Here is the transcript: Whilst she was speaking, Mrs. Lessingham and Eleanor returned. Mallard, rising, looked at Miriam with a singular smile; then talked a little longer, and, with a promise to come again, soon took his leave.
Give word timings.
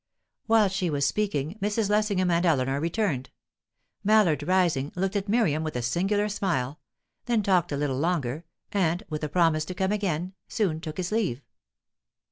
Whilst 0.47 0.75
she 0.75 0.89
was 0.89 1.05
speaking, 1.05 1.59
Mrs. 1.61 1.87
Lessingham 1.87 2.31
and 2.31 2.43
Eleanor 2.43 2.79
returned. 2.79 3.29
Mallard, 4.03 4.41
rising, 4.41 4.91
looked 4.95 5.15
at 5.15 5.29
Miriam 5.29 5.63
with 5.63 5.75
a 5.75 5.83
singular 5.83 6.27
smile; 6.27 6.79
then 7.25 7.43
talked 7.43 7.71
a 7.71 7.77
little 7.77 7.99
longer, 7.99 8.43
and, 8.71 9.03
with 9.11 9.23
a 9.23 9.29
promise 9.29 9.63
to 9.65 9.75
come 9.75 9.91
again, 9.91 10.33
soon 10.47 10.81
took 10.81 10.97
his 10.97 11.11
leave. 11.11 11.43